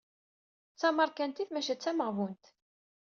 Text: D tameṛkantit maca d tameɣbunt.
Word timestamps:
D 0.73 0.77
tameṛkantit 0.79 1.49
maca 1.51 1.75
d 1.75 1.79
tameɣbunt. 1.83 2.45